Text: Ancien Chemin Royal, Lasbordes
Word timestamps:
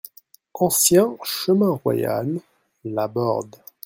Ancien 0.55 1.15
Chemin 1.21 1.73
Royal, 1.83 2.39
Lasbordes 2.85 3.59